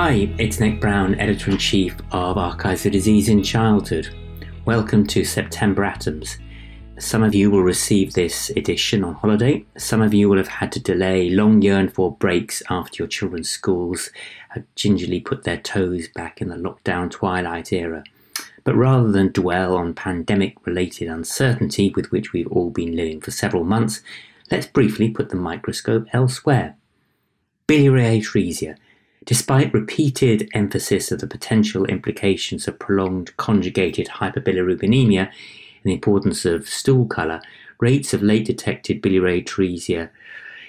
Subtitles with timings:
[0.00, 4.14] Hi, it's Nick Brown, Editor in Chief of Archives of Disease in Childhood.
[4.64, 6.38] Welcome to September Atoms.
[7.00, 9.64] Some of you will receive this edition on holiday.
[9.76, 13.50] Some of you will have had to delay long yearned for breaks after your children's
[13.50, 14.10] schools
[14.50, 18.04] have gingerly put their toes back in the lockdown twilight era.
[18.62, 23.32] But rather than dwell on pandemic related uncertainty with which we've all been living for
[23.32, 24.00] several months,
[24.48, 26.76] let's briefly put the microscope elsewhere.
[27.66, 28.76] Biliary atresia.
[29.28, 36.66] Despite repeated emphasis of the potential implications of prolonged conjugated hyperbilirubinemia and the importance of
[36.66, 37.42] stool colour,
[37.78, 40.08] rates of late detected biliary atresia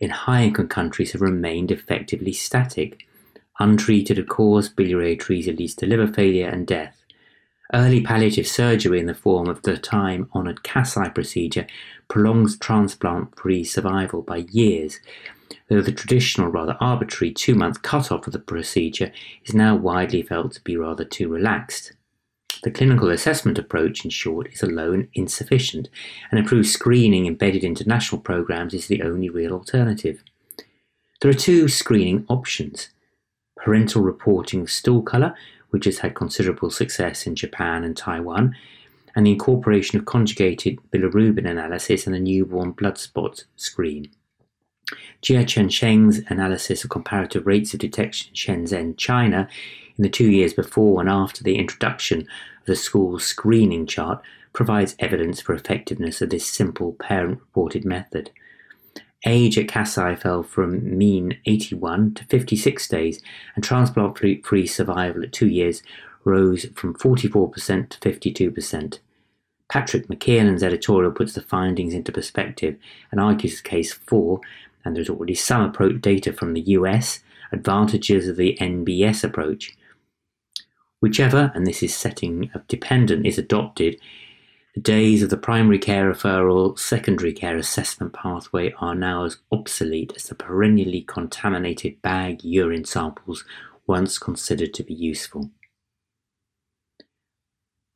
[0.00, 3.06] in high income countries have remained effectively static.
[3.60, 7.04] Untreated, of course, biliary atresia leads to liver failure and death.
[7.72, 11.68] Early palliative surgery in the form of the time honoured Kasai procedure
[12.08, 14.98] prolongs transplant free survival by years,
[15.70, 19.12] though the traditional, rather arbitrary two month cut off of the procedure
[19.46, 21.92] is now widely felt to be rather too relaxed.
[22.64, 25.88] The clinical assessment approach, in short, is alone insufficient,
[26.30, 30.22] and improved screening embedded into national programs is the only real alternative.
[31.20, 32.90] There are two screening options
[33.56, 35.34] parental reporting of stool colour,
[35.68, 38.56] which has had considerable success in Japan and Taiwan,
[39.14, 44.10] and the incorporation of conjugated bilirubin analysis and the newborn blood spot screen.
[45.22, 49.48] Jia Chensheng's analysis of comparative rates of detection in Shenzhen, China,
[49.96, 54.96] in the two years before and after the introduction of the stool screening chart provides
[54.98, 58.30] evidence for effectiveness of this simple parent-reported method.
[59.26, 63.20] Age at Kasai fell from mean 81 to 56 days,
[63.54, 65.82] and transplant-free survival at two years
[66.24, 68.98] rose from 44% to 52%.
[69.68, 72.76] Patrick McKiernan's editorial puts the findings into perspective
[73.10, 74.40] and argues the case for,
[74.84, 77.20] and there's already some approach data from the US,
[77.52, 79.76] advantages of the NBS approach.
[81.00, 84.00] Whichever, and this is setting of dependent, is adopted,
[84.74, 90.12] the days of the primary care referral secondary care assessment pathway are now as obsolete
[90.14, 93.44] as the perennially contaminated bag urine samples
[93.86, 95.50] once considered to be useful.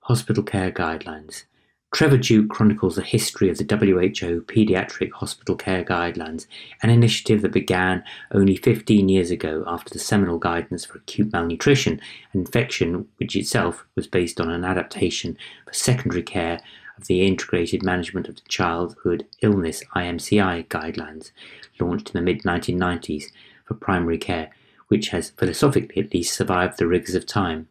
[0.00, 1.44] Hospital Care Guidelines
[1.94, 6.48] Trevor Duke chronicles the history of the WHO Pediatric Hospital Care Guidelines,
[6.82, 12.00] an initiative that began only 15 years ago after the seminal guidance for acute malnutrition
[12.32, 16.58] and infection, which itself was based on an adaptation for secondary care
[16.98, 21.30] of the Integrated Management of Childhood Illness IMCI guidelines,
[21.78, 23.26] launched in the mid 1990s
[23.64, 24.50] for primary care,
[24.88, 27.68] which has philosophically at least survived the rigors of time.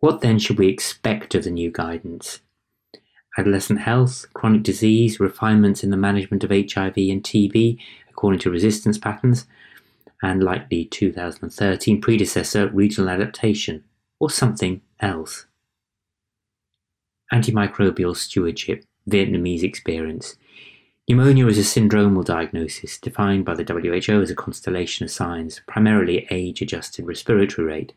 [0.00, 2.40] What then should we expect of the new guidance?
[3.38, 7.78] Adolescent health, chronic disease, refinements in the management of HIV and TB
[8.16, 9.46] according to resistance patterns,
[10.22, 13.84] and like the 2013 predecessor, regional adaptation,
[14.18, 15.44] or something else.
[17.30, 20.36] Antimicrobial stewardship, Vietnamese experience.
[21.06, 26.26] Pneumonia is a syndromal diagnosis defined by the WHO as a constellation of signs, primarily
[26.30, 27.92] age adjusted respiratory rate.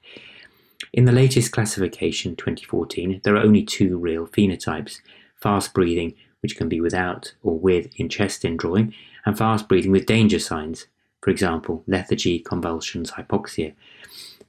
[0.92, 5.00] In the latest classification, 2014, there are only two real phenotypes
[5.42, 8.94] fast breathing, which can be without or with in chest indrawing,
[9.26, 10.88] and fast breathing with danger signs,
[11.22, 13.74] for example, lethargy, convulsions, hypoxia.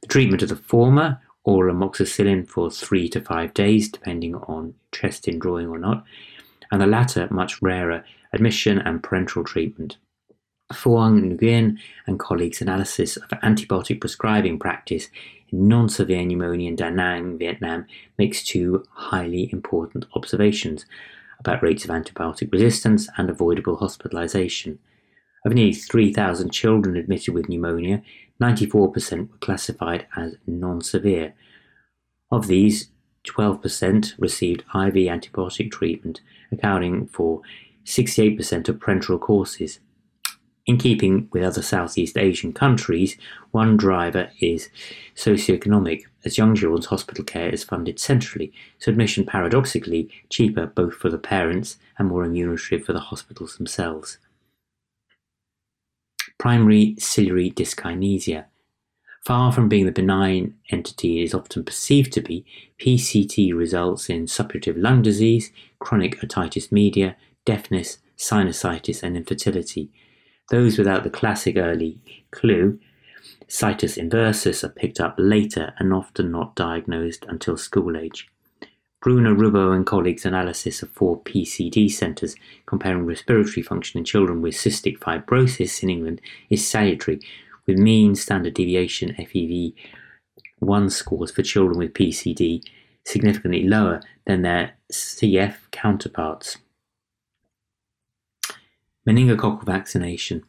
[0.00, 5.26] The treatment of the former, oral amoxicillin for three to five days, depending on chest
[5.26, 6.04] indrawing or not,
[6.70, 9.96] and the latter, much rarer, admission and parenteral treatment.
[10.72, 15.08] Phuong Nguyen and colleagues' analysis of antibiotic prescribing practice
[15.52, 17.86] non-severe pneumonia in Da Nang, Vietnam,
[18.18, 20.86] makes two highly important observations
[21.38, 24.78] about rates of antibiotic resistance and avoidable hospitalization.
[25.44, 28.02] Of nearly 3,000 children admitted with pneumonia,
[28.40, 31.34] 94% were classified as non-severe.
[32.30, 32.90] Of these,
[33.26, 36.20] 12% received IV antibiotic treatment,
[36.52, 37.42] accounting for
[37.84, 39.80] 68% of parenteral courses.
[40.66, 43.16] In keeping with other Southeast Asian countries,
[43.50, 44.68] one driver is
[45.16, 51.08] socioeconomic, as young children's hospital care is funded centrally, so admission paradoxically cheaper both for
[51.08, 54.18] the parents and more remunerative for the hospitals themselves.
[56.38, 58.44] Primary ciliary dyskinesia.
[59.24, 62.44] Far from being the benign entity it is often perceived to be,
[62.78, 69.90] PCD results in suppurative lung disease, chronic otitis media, deafness, sinusitis, and infertility,
[70.50, 71.98] those without the classic early
[72.30, 72.78] clue,
[73.48, 78.28] situs inversus, are picked up later and often not diagnosed until school age.
[79.00, 82.36] Bruno Rubbo and colleagues' analysis of four PCD centres
[82.66, 86.20] comparing respiratory function in children with cystic fibrosis in England
[86.50, 87.18] is salutary,
[87.66, 92.62] with mean standard deviation FEV1 scores for children with PCD
[93.04, 96.58] significantly lower than their CF counterparts.
[99.06, 100.44] Meningococcal vaccination.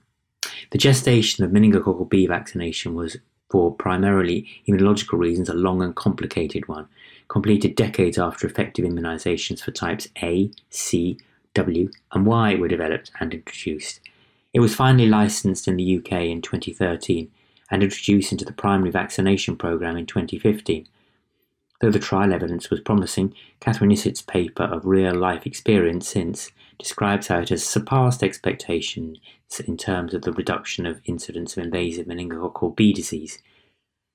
[0.71, 3.17] The gestation of meningococcal B vaccination was,
[3.49, 6.87] for primarily immunological reasons, a long and complicated one,
[7.29, 11.17] completed decades after effective immunizations for types A, C,
[11.53, 14.01] W, and Y were developed and introduced.
[14.53, 17.31] It was finally licensed in the UK in 2013
[17.69, 20.87] and introduced into the primary vaccination programme in 2015.
[21.79, 26.51] Though the trial evidence was promising, Catherine Isitt's paper of real life experience since
[26.81, 29.19] describes how it has surpassed expectations
[29.65, 33.39] in terms of the reduction of incidence of invasive meningococcal B disease.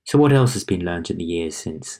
[0.04, 1.98] So, what else has been learned in the years since?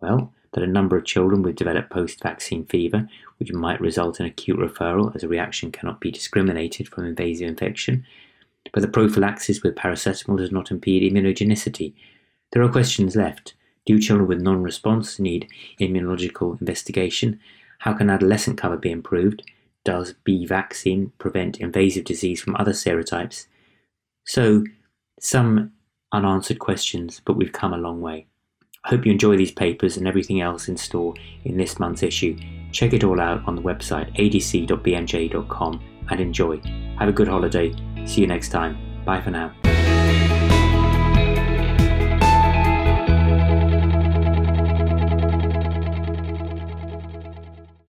[0.00, 3.08] Well, that a number of children with developed post vaccine fever,
[3.38, 8.06] which might result in acute referral as a reaction cannot be discriminated from invasive infection,
[8.72, 11.94] but the prophylaxis with paracetamol does not impede immunogenicity.
[12.52, 13.54] There are questions left.
[13.86, 15.48] Do children with non response need
[15.80, 17.40] immunological investigation?
[17.78, 19.42] How can adolescent cover be improved?
[19.84, 23.46] Does B vaccine prevent invasive disease from other serotypes?
[24.24, 24.64] So,
[25.20, 25.72] some
[26.12, 28.26] unanswered questions, but we've come a long way.
[28.84, 31.14] I hope you enjoy these papers and everything else in store
[31.44, 32.38] in this month's issue.
[32.72, 36.60] Check it all out on the website adc.bmj.com and enjoy.
[36.98, 37.74] Have a good holiday.
[38.06, 38.76] See you next time.
[39.04, 39.54] Bye for now.